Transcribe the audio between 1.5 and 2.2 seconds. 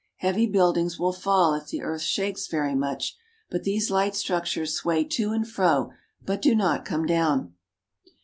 if the earth